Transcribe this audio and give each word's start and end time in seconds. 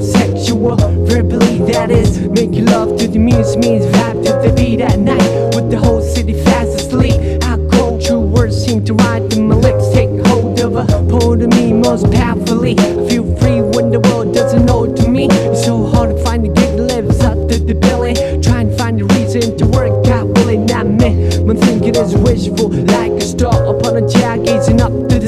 sexual. 0.00 0.76
Verbally, 1.06 1.58
that 1.72 1.90
is. 1.90 2.18
You 2.18 2.64
love 2.66 2.98
to 2.98 3.08
the 3.08 3.18
music 3.18 3.58
means 3.58 3.84
vibe 3.86 4.24
to 4.24 4.48
the 4.48 4.54
beat 4.54 4.80
at 4.80 4.98
night. 4.98 5.54
With 5.54 5.70
the 5.70 5.78
whole 5.78 6.00
city 6.00 6.34
fast 6.44 6.80
asleep. 6.80 7.42
How 7.42 7.56
cold 7.68 8.04
true 8.04 8.20
words 8.20 8.56
seem 8.56 8.84
to 8.84 8.94
rhyme 8.94 9.24
and 9.32 9.48
my 9.48 9.56
lips 9.56 9.90
take 9.92 10.10
hold 10.26 10.60
of 10.60 10.76
a 10.76 10.84
hold 11.10 11.42
of 11.42 11.50
me 11.50 11.72
most 11.72 12.10
powerfully. 12.12 12.78
I 12.78 13.08
feel 13.08 13.24
free 13.38 13.60
when 13.60 13.90
the 13.90 14.00
world 14.00 14.34
doesn't 14.34 14.64
know 14.64 14.86
to 14.86 15.08
me. 15.08 15.28
It's 15.30 15.64
so 15.64 15.84
hard 15.86 16.16
to 16.16 16.22
find 16.22 16.44
a 16.44 16.48
gig 16.48 16.78
lives 16.78 17.20
up 17.20 17.48
to 17.48 17.58
the 17.58 17.74
billing. 17.74 18.16
Trying 18.42 18.70
to 18.70 18.76
find 18.76 19.00
a 19.00 19.04
reason 19.16 19.56
to 19.56 19.66
work 19.66 20.06
out, 20.08 20.26
really 20.38 20.58
not 20.58 20.86
me. 20.86 21.40
My 21.42 21.54
thinking 21.54 21.96
is 21.96 22.14
wishful, 22.16 22.68
like 22.70 23.12
a 23.12 23.20
star 23.20 23.64
upon 23.66 23.96
a 23.96 24.08
chair, 24.08 24.38
gazing 24.38 24.80
up 24.80 24.92
to 25.08 25.18
the 25.18 25.23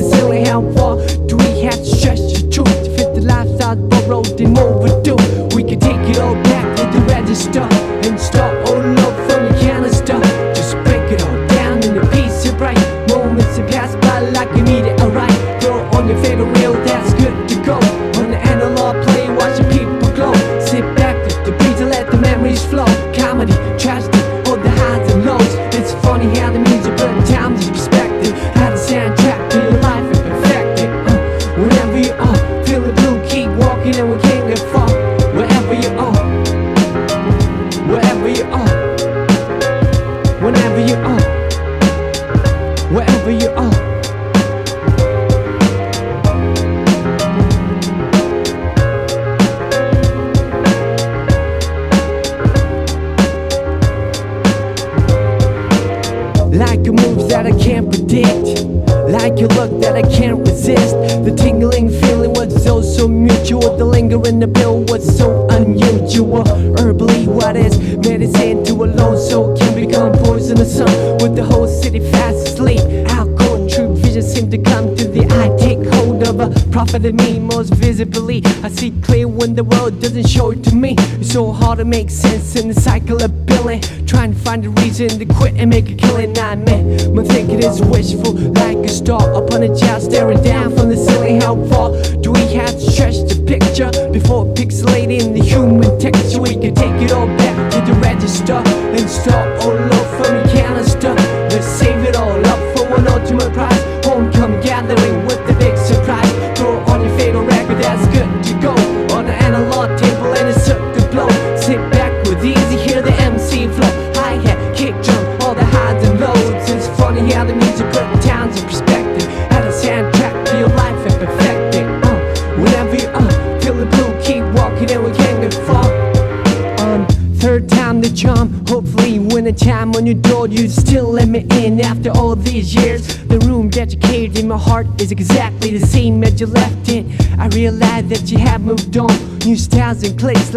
to 81.77 81.85
make 81.85 82.11
sense 82.11 82.57
in 82.57 82.69
the 82.69 82.81
cycle 82.81 83.23
of 83.23 83.47
billing. 83.47 83.83
Trying 84.07 84.33
to 84.33 84.39
find 84.39 84.65
a 84.65 84.71
reason 84.71 85.09
to 85.09 85.27
quit 85.27 85.55
and 85.57 85.69
make 85.69 85.91
a 85.91 85.95
killing. 85.95 86.33
Not 86.33 86.59
me. 86.59 87.09
My 87.09 87.23
thinking 87.25 87.59
is 87.59 87.83
wishful, 87.83 88.33
like 88.33 88.79
a 88.79 88.89
star 88.89 89.35
upon 89.35 89.63
a 89.63 89.77
child 89.77 90.03
staring 90.03 90.43
down 90.43 90.75
from 90.75 90.89
the 90.89 90.97
ceiling. 90.97 91.41
How 91.41 91.57
far 91.67 91.91
do 92.23 92.33
we 92.33 92.47
have 92.55 92.71
to 92.71 92.91
stretch 92.91 93.17
the 93.29 93.43
picture 93.47 93.91
before 94.11 94.45
pixelating 94.55 95.35
the 95.35 95.43
human 95.43 95.99
texture? 95.99 96.41
We 96.41 96.55
can 96.55 96.75
take 96.75 97.03
it 97.03 97.13
all 97.13 97.27
back 97.27 97.73
to 97.73 97.93
the 97.93 97.99
register 98.01 98.63
and 98.97 99.09
start 99.09 99.49
all 99.63 99.73
over 99.73 100.25
from 100.25 100.35
the 100.37 100.53
canister. 100.53 101.16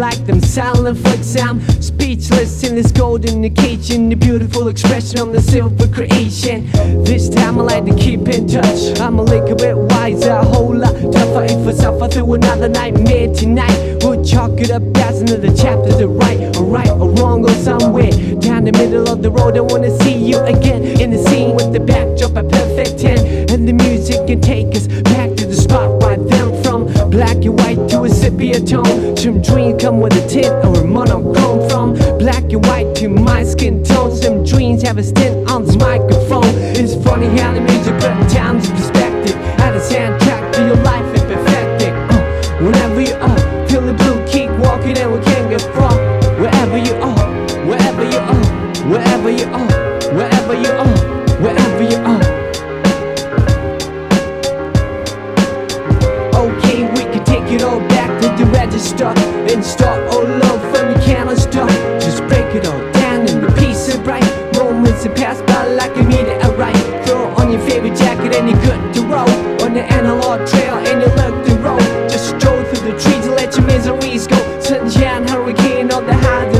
Like 0.00 0.24
them 0.24 0.40
silent. 0.40 0.98
I'm 1.36 1.60
speechless 1.82 2.64
in 2.64 2.74
this 2.74 2.90
golden 2.90 3.44
occasion. 3.44 4.08
The 4.08 4.16
beautiful 4.16 4.68
expression 4.68 5.20
on 5.20 5.30
the 5.30 5.42
silver 5.42 5.86
creation. 5.88 6.70
This 7.04 7.28
time 7.28 7.58
I 7.58 7.62
like 7.62 7.84
to 7.84 7.94
keep 7.94 8.26
in 8.26 8.48
touch. 8.48 8.98
I'm 8.98 9.18
a 9.18 9.22
little 9.22 9.54
bit 9.54 9.76
wiser, 9.76 10.30
a 10.30 10.44
whole 10.44 10.74
lot 10.74 10.94
tougher. 11.12 11.44
If 11.44 11.68
I 11.68 11.72
suffer 11.72 12.08
through 12.08 12.32
another 12.32 12.68
nightmare 12.68 13.32
tonight, 13.34 14.02
we'll 14.02 14.24
chalk 14.24 14.58
it 14.58 14.70
up 14.70 14.82
as 14.96 15.20
another 15.20 15.54
chapter 15.54 15.92
to 15.98 16.08
write, 16.08 16.56
or 16.56 16.64
right 16.64 16.88
or 16.88 17.10
wrong 17.20 17.44
or 17.44 17.54
somewhere 17.68 18.10
down 18.40 18.64
the 18.64 18.72
middle 18.72 19.06
of 19.06 19.20
the 19.20 19.30
road. 19.30 19.58
I 19.58 19.60
wanna 19.60 19.96
see 20.00 20.16
you 20.16 20.38
again 20.40 20.82
in 20.82 21.10
the 21.10 21.18
scene 21.28 21.54
with 21.54 21.74
the 21.74 21.80
backdrop 21.80 22.36
a 22.36 22.42
perfect 22.42 23.00
ten, 23.00 23.18
and 23.50 23.68
the 23.68 23.74
music 23.74 24.26
can 24.26 24.40
take 24.40 24.74
us 24.74 24.86
back 24.86 25.36
to 25.36 25.46
the 25.46 25.54
spot 25.54 25.99
black 27.10 27.36
and 27.44 27.58
white 27.58 27.88
to 27.90 28.04
a 28.04 28.08
sepia 28.08 28.60
tone. 28.60 29.16
Some 29.16 29.42
dreams 29.42 29.82
come 29.82 30.00
with 30.00 30.14
a 30.14 30.28
tint 30.28 30.52
or 30.64 30.80
a 30.80 30.84
monochrome 30.84 31.68
from 31.68 31.94
black 32.18 32.44
and 32.44 32.64
white 32.66 32.94
to 32.96 33.08
my 33.08 33.42
skin 33.42 33.82
tone. 33.82 34.14
Some 34.16 34.44
dreams 34.44 34.82
have 34.82 34.98
a 34.98 35.02
stint 35.02 35.50
on 35.50 35.64
this 35.66 35.76
microphone. 35.76 36.44
It's 36.78 36.94
funny 37.04 37.26
how 37.38 37.52
the 37.52 37.60
music 37.60 37.94
put 37.94 38.30
times 38.30 38.49
your 73.60 73.66
miseries 73.66 74.26
go. 74.26 74.36
Hurricane, 75.28 75.90
all 75.92 76.02
the 76.02 76.14
highs 76.14 76.56
and 76.56 76.56
lows. 76.56 76.56
All 76.56 76.59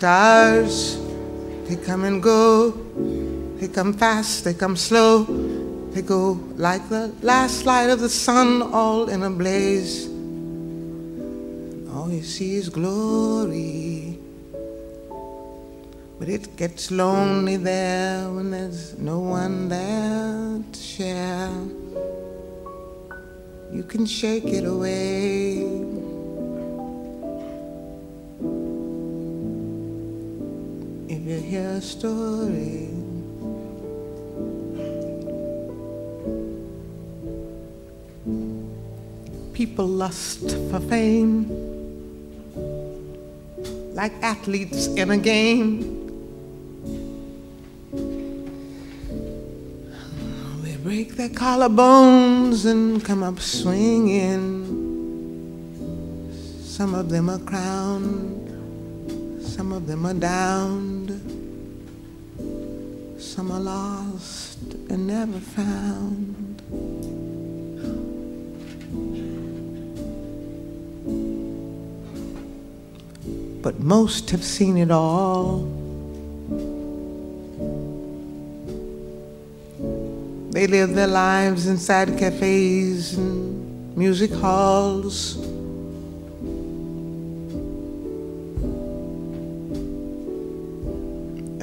stars, 0.00 0.96
they 1.68 1.76
come 1.76 2.04
and 2.04 2.22
go. 2.22 2.70
They 3.60 3.68
come 3.68 3.92
fast, 3.92 4.44
they 4.44 4.54
come 4.54 4.74
slow. 4.74 5.24
They 5.92 6.00
go 6.00 6.40
like 6.56 6.88
the 6.88 7.12
last 7.20 7.66
light 7.66 7.90
of 7.90 8.00
the 8.00 8.08
sun, 8.08 8.62
all 8.62 9.10
in 9.10 9.22
a 9.22 9.28
blaze. 9.28 10.08
All 11.92 12.10
you 12.10 12.22
see 12.22 12.54
is 12.54 12.70
glory. 12.70 14.18
But 16.18 16.30
it 16.30 16.56
gets 16.56 16.90
lonely 16.90 17.58
there 17.58 18.26
when 18.30 18.52
there's 18.52 18.96
no 18.96 19.18
one 19.18 19.68
there 19.68 20.62
to 20.72 20.80
share. 20.80 21.52
You 23.70 23.82
can 23.82 24.06
shake 24.06 24.46
it 24.46 24.64
away. 24.64 25.89
A 31.52 31.80
story. 31.80 32.88
People 39.52 39.88
lust 39.88 40.56
for 40.70 40.78
fame 40.78 41.48
like 43.94 44.12
athletes 44.22 44.86
in 44.86 45.10
a 45.10 45.16
game. 45.16 45.80
They 50.62 50.76
break 50.76 51.16
their 51.16 51.30
collarbones 51.30 52.64
and 52.64 53.04
come 53.04 53.24
up 53.24 53.40
swinging. 53.40 54.68
Some 56.62 56.94
of 56.94 57.08
them 57.10 57.28
are 57.28 57.40
crowned, 57.40 58.48
some 59.42 59.72
of 59.72 59.88
them 59.88 60.06
are 60.06 60.14
downed, 60.14 60.99
some 63.20 63.52
are 63.52 63.60
lost 63.60 64.58
and 64.88 65.06
never 65.06 65.38
found. 65.38 66.62
But 73.62 73.78
most 73.78 74.30
have 74.30 74.42
seen 74.42 74.78
it 74.78 74.90
all. 74.90 75.58
They 80.52 80.66
live 80.66 80.94
their 80.94 81.06
lives 81.06 81.66
inside 81.66 82.18
cafes 82.18 83.14
and 83.18 83.96
music 83.96 84.30
halls. 84.32 85.49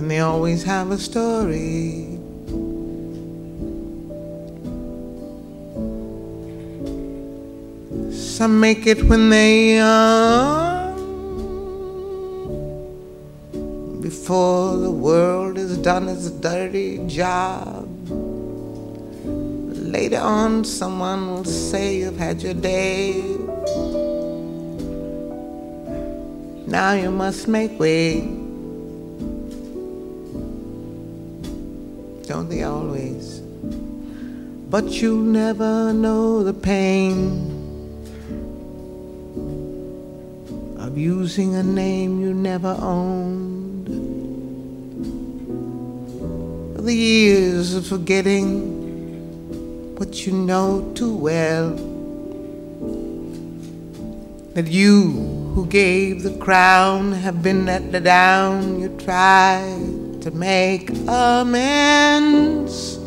And 0.07 0.11
they 0.13 0.19
always 0.21 0.63
have 0.63 0.91
a 0.91 0.97
story. 0.97 2.17
Some 8.15 8.61
make 8.61 8.87
it 8.87 9.03
when 9.03 9.29
they 9.29 9.75
young, 9.75 10.95
before 14.01 14.77
the 14.77 14.91
world 14.91 15.57
has 15.57 15.77
done 15.79 16.07
its 16.07 16.29
dirty 16.29 17.05
job. 17.07 17.89
Later 19.91 20.19
on, 20.19 20.63
someone 20.63 21.27
will 21.31 21.43
say 21.43 21.97
you've 21.97 22.17
had 22.17 22.41
your 22.41 22.53
day. 22.53 23.21
Now 26.65 26.93
you 26.93 27.11
must 27.11 27.49
make 27.49 27.77
way. 27.77 28.36
Don't 32.49 32.63
always? 32.63 33.39
But 34.69 34.85
you'll 35.01 35.17
never 35.17 35.91
know 35.91 36.43
the 36.43 36.53
pain 36.53 37.43
of 40.79 40.97
using 40.97 41.55
a 41.55 41.63
name 41.63 42.21
you 42.21 42.33
never 42.33 42.77
owned. 42.79 43.87
The 46.77 46.93
years 46.93 47.73
of 47.73 47.85
forgetting 47.85 48.75
what 49.97 50.25
you 50.25 50.31
know 50.31 50.89
too 50.95 51.15
well. 51.15 51.71
That 54.53 54.67
you 54.67 55.11
who 55.53 55.65
gave 55.65 56.23
the 56.23 56.37
crown 56.37 57.11
have 57.11 57.43
been 57.43 57.65
let 57.65 57.91
down. 58.03 58.79
You 58.79 58.87
tried 58.97 59.96
to 60.29 60.35
make 60.35 60.89
amends 61.07 62.97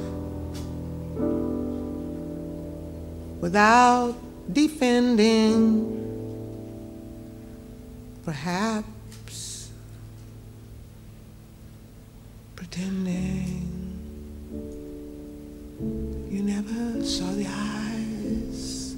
without 3.42 4.14
defending. 4.50 5.98
Perhaps 8.24 9.68
pretending 12.56 13.68
you 16.30 16.42
never 16.42 17.04
saw 17.04 17.30
the 17.32 17.46
eyes 17.46 18.96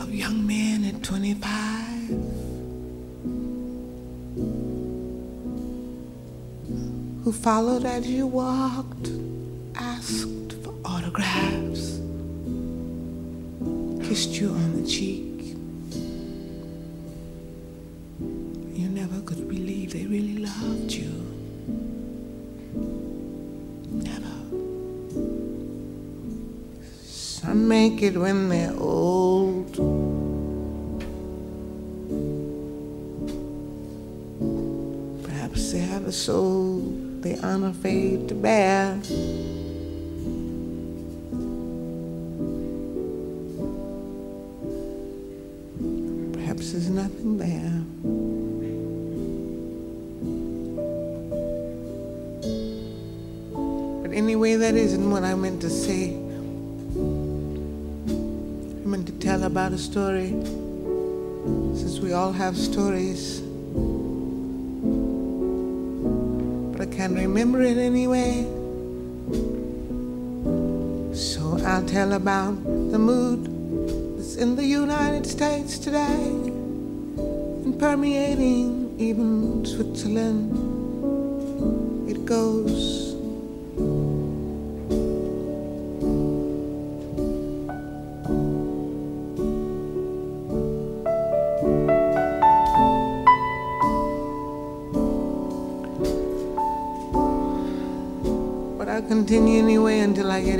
of 0.00 0.14
young 0.14 0.46
men 0.46 0.84
at 0.84 1.02
25 1.02 2.45
who 7.26 7.32
followed 7.32 7.84
as 7.84 8.06
you 8.06 8.24
walked, 8.24 9.10
asked 9.74 10.52
for 10.62 10.72
autographs, 10.84 11.98
kissed 14.06 14.34
you 14.40 14.50
on 14.50 14.80
the 14.80 14.86
cheek. 14.88 15.56
You 18.80 18.88
never 18.88 19.20
could 19.22 19.48
believe 19.48 19.92
they 19.92 20.06
really 20.06 20.38
loved 20.38 20.92
you. 20.92 21.10
Never. 23.90 24.36
Some 27.02 27.66
make 27.66 28.04
it 28.04 28.16
when 28.16 28.48
they're 28.48 28.72
old. 28.78 29.05
Soul 37.26 37.36
they 37.36 37.40
aren't 37.46 37.64
afraid 37.64 38.28
to 38.28 38.34
bear. 38.34 39.00
Perhaps 46.32 46.72
there's 46.72 46.90
nothing 46.90 47.38
there. 47.38 47.82
But 54.02 54.12
anyway, 54.16 54.56
that 54.56 54.74
isn't 54.74 55.10
what 55.10 55.24
I 55.24 55.34
meant 55.34 55.60
to 55.62 55.70
say. 55.70 56.14
I 58.84 58.88
meant 58.88 59.06
to 59.06 59.12
tell 59.18 59.44
about 59.44 59.72
a 59.72 59.78
story, 59.78 60.28
since 61.74 61.98
we 62.00 62.12
all 62.12 62.32
have 62.32 62.56
stories. 62.56 63.45
But 66.86 66.94
I 66.94 66.96
can't 66.96 67.14
remember 67.14 67.62
it 67.62 67.78
anyway. 67.78 68.44
So 71.14 71.58
I'll 71.64 71.86
tell 71.86 72.12
about 72.12 72.62
the 72.64 72.98
mood 72.98 74.18
that's 74.18 74.36
in 74.36 74.56
the 74.56 74.64
United 74.64 75.26
States 75.26 75.78
today 75.78 76.30
and 77.62 77.78
permeating 77.78 78.94
even 78.98 79.64
Switzerland. 79.64 80.52
It 82.10 82.24
goes. 82.24 83.05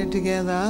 it 0.07 0.13
together. 0.13 0.67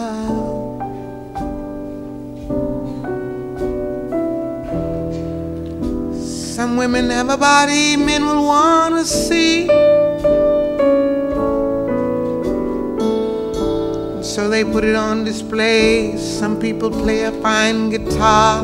Some 6.55 6.77
women 6.77 7.11
have 7.11 7.31
a 7.31 7.37
body 7.37 7.97
men 7.97 8.25
will 8.25 8.45
want 8.45 8.95
to 8.95 9.05
see. 9.05 9.67
So 14.23 14.49
they 14.49 14.65
put 14.65 14.85
it 14.85 14.97
on 14.97 15.25
display. 15.25 16.17
Some 16.17 16.59
people 16.61 16.91
play 16.91 17.25
a 17.25 17.33
fine 17.43 17.91
guitar. 17.91 18.63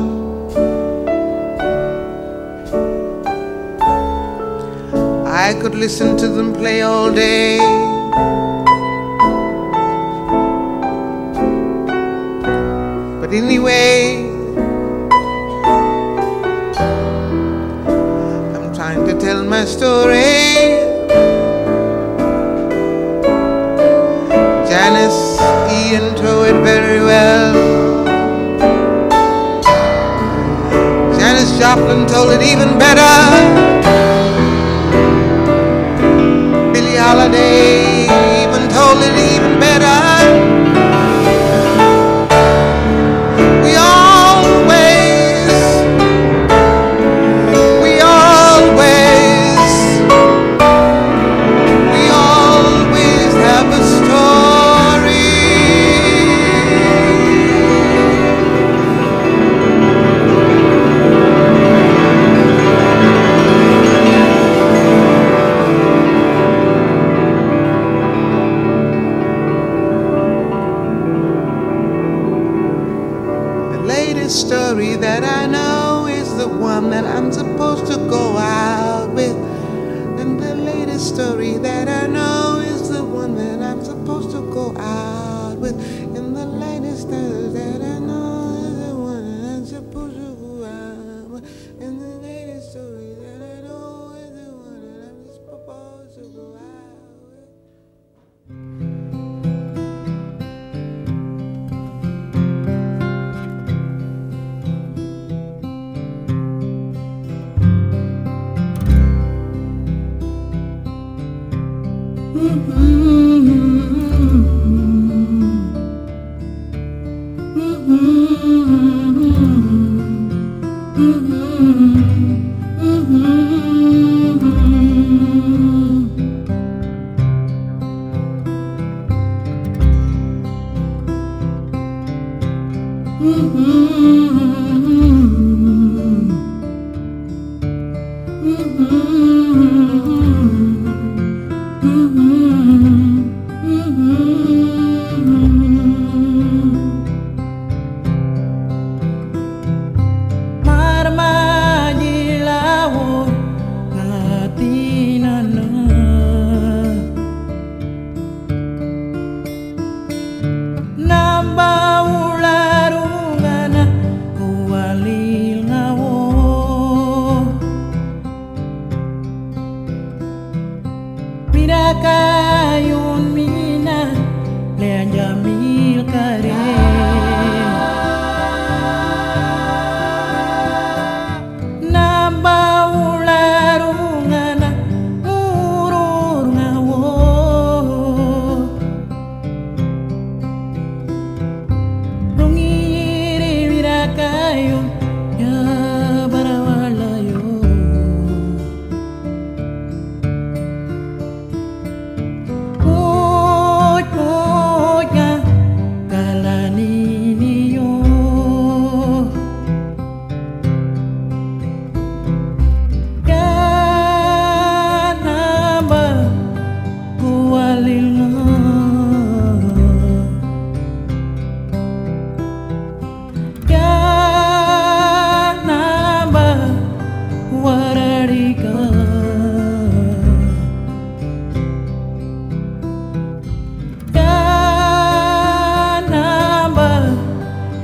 I 5.25 5.53
could 5.61 5.75
listen 5.75 6.15
to 6.17 6.27
them 6.27 6.53
play 6.53 6.81
all 6.83 7.11
day. 7.11 7.92
anyway. 13.33 14.29
I'm 18.53 18.73
trying 18.73 19.05
to 19.07 19.19
tell 19.19 19.43
my 19.43 19.65
story. 19.65 20.53
Janis 24.69 25.39
Ian 25.73 26.15
told 26.15 26.47
it 26.47 26.61
very 26.63 26.99
well. 26.99 27.53
Janis 31.17 31.57
Joplin 31.57 32.05
told 32.07 32.31
it 32.31 32.43
even 32.43 32.77
better. 32.77 33.72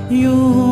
you. 0.10 0.69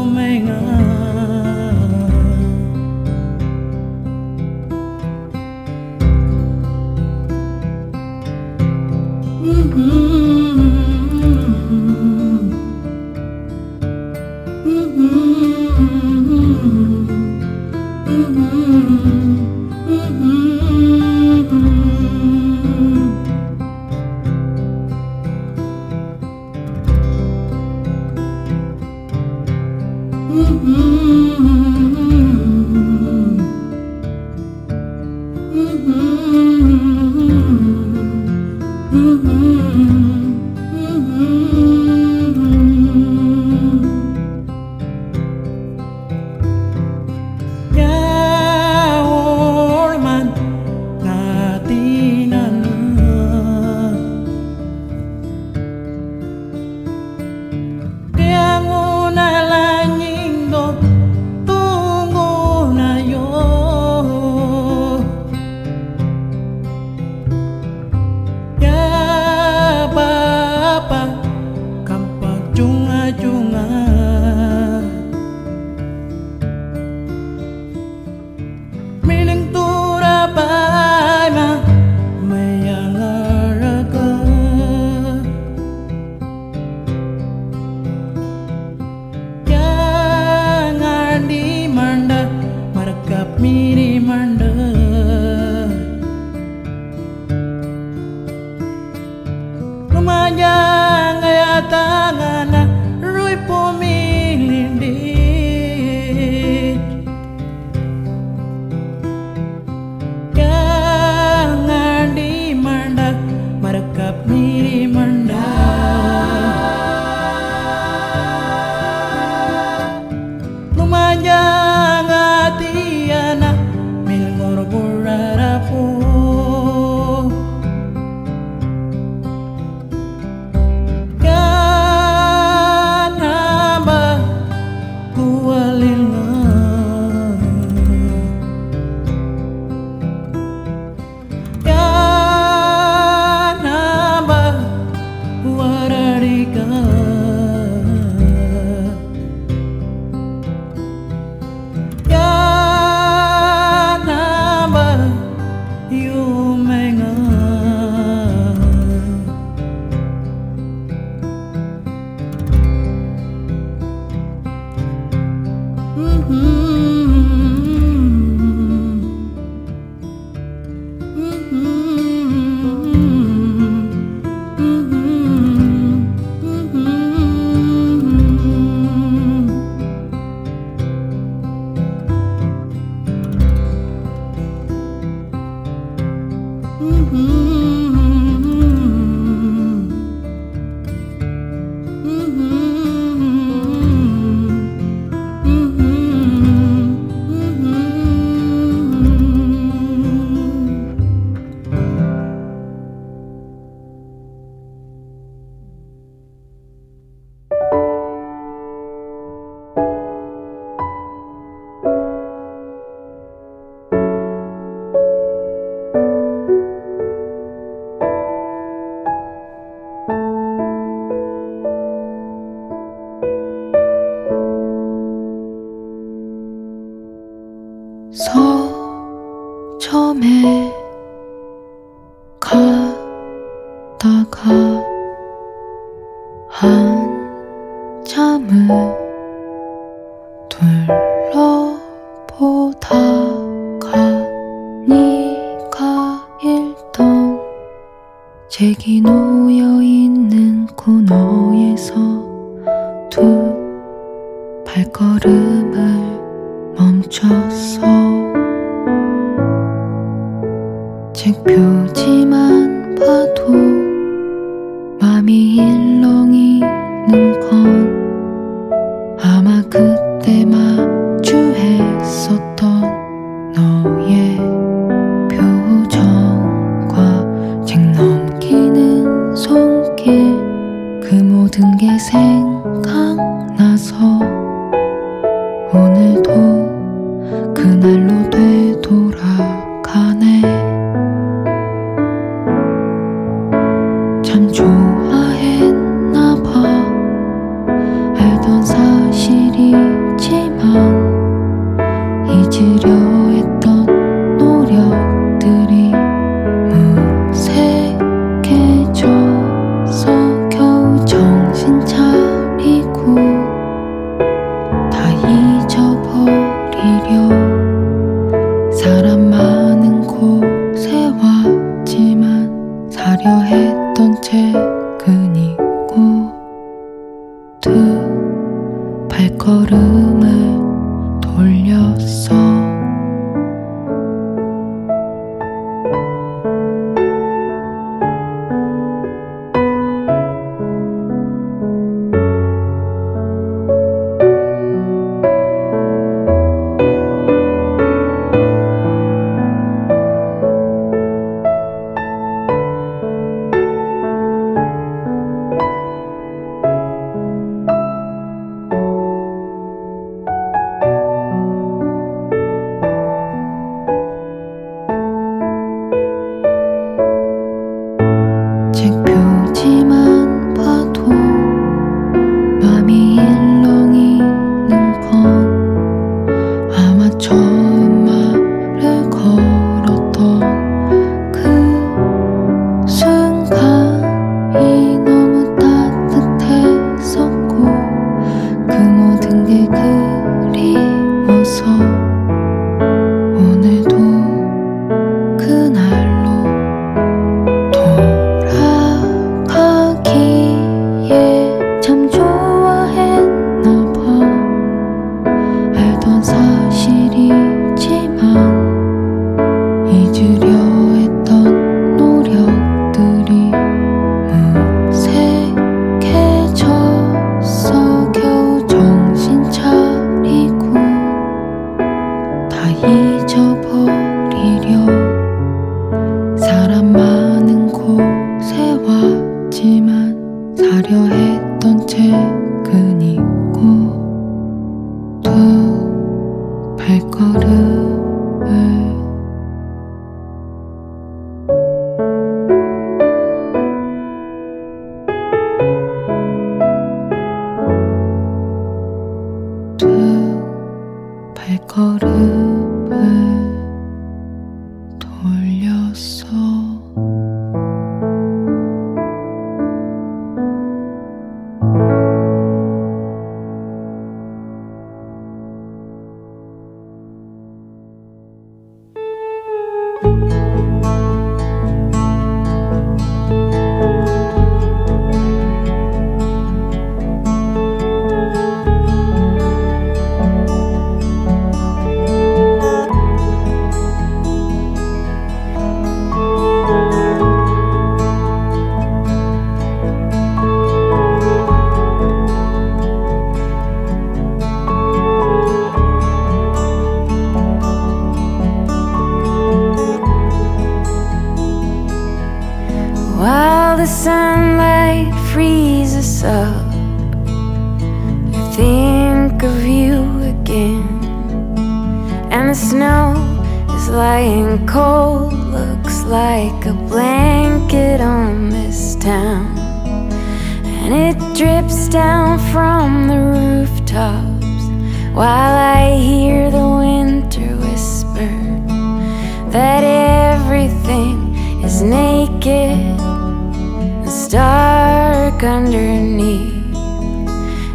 Underneath. 535.43 536.75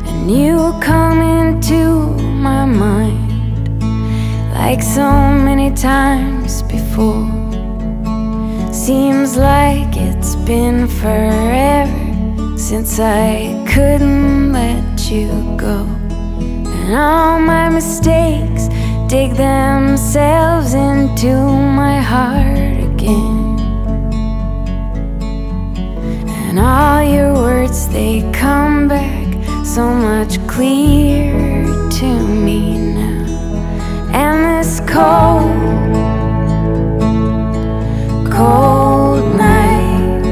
And 0.08 0.30
you 0.30 0.74
come 0.80 1.20
into 1.20 2.06
my 2.48 2.64
mind 2.64 3.32
like 4.54 4.82
so 4.82 5.10
many 5.46 5.72
times 5.74 6.62
before. 6.62 7.30
Seems 8.72 9.36
like 9.36 9.96
it's 9.96 10.34
been 10.34 10.88
forever 10.88 12.58
since 12.58 12.98
I 12.98 13.54
couldn't 13.72 14.52
let 14.52 15.10
you 15.10 15.28
go. 15.56 15.86
And 16.76 16.94
all 16.94 17.38
my 17.38 17.68
mistakes 17.68 18.68
dig 19.08 19.32
themselves 19.34 20.74
into 20.74 21.34
my 21.80 22.00
heart 22.00 22.78
again. 22.90 23.41
All 26.62 27.02
your 27.02 27.34
words, 27.34 27.88
they 27.88 28.22
come 28.32 28.86
back 28.86 29.26
so 29.64 29.92
much 29.92 30.38
clearer 30.46 31.90
to 31.90 32.06
me 32.46 32.78
now. 32.94 33.26
And 34.14 34.44
this 34.46 34.78
cold, 34.80 35.50
cold 38.30 39.34
night 39.36 40.22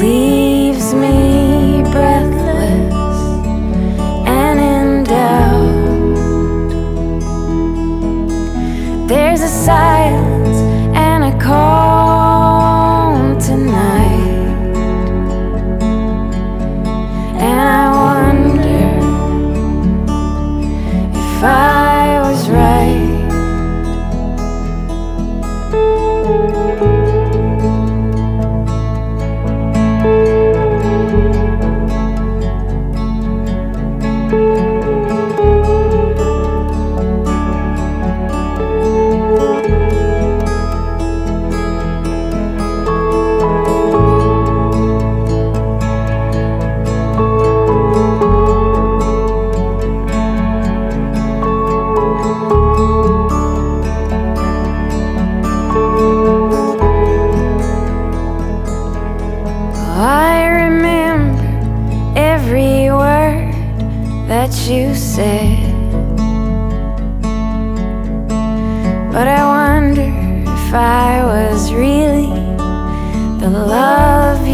leaves 0.00 0.94
me 0.94 1.82
breathless 1.90 2.94
and 4.28 4.60
in 4.60 5.04
doubt. 5.04 5.76
There's 9.08 9.40
a 9.40 9.48
silence 9.48 10.27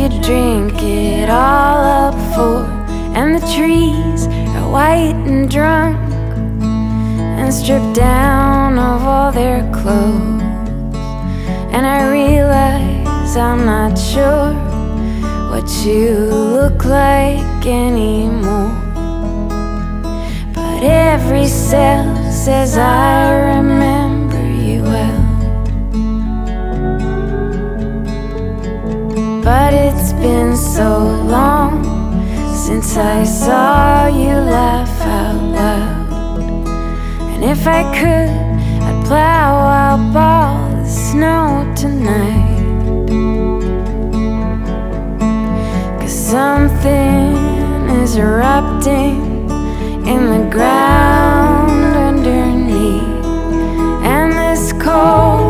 you 0.04 0.20
drink 0.20 0.82
it 0.82 1.30
all 1.30 1.78
up 1.78 2.14
for. 2.34 2.64
And 3.16 3.34
the 3.34 3.46
trees 3.56 4.26
are 4.56 4.70
white 4.70 5.16
and 5.26 5.50
drunk 5.50 5.96
and 7.38 7.52
stripped 7.52 7.94
down 7.94 8.78
of 8.78 9.02
all 9.02 9.32
their 9.32 9.62
clothes. 9.72 10.42
And 11.72 11.86
I 11.86 12.10
realize 12.10 13.36
I'm 13.36 13.64
not 13.64 13.96
sure 13.96 14.52
what 15.50 15.68
you 15.86 16.10
look 16.58 16.84
like 16.84 17.66
anymore. 17.66 18.74
But 20.52 20.82
every 20.82 21.46
cell 21.46 22.14
says 22.30 22.76
I 22.76 23.56
remember 23.56 23.93
But 29.44 29.74
it's 29.74 30.14
been 30.14 30.56
so 30.56 31.00
long 31.00 31.84
since 32.54 32.96
I 32.96 33.24
saw 33.24 34.06
you 34.06 34.32
laugh 34.32 35.00
out 35.02 35.36
loud. 35.52 36.66
And 37.34 37.44
if 37.44 37.66
I 37.66 37.82
could, 37.92 38.30
I'd 38.86 39.04
plow 39.04 39.52
up 39.68 40.16
all 40.16 40.70
the 40.70 40.88
snow 40.88 41.70
tonight. 41.76 42.54
Cause 46.00 46.14
something 46.14 47.36
is 48.00 48.16
erupting 48.16 49.50
in 50.06 50.22
the 50.30 50.48
ground 50.50 51.94
underneath, 51.94 53.26
and 54.06 54.32
this 54.32 54.72
cold. 54.82 55.43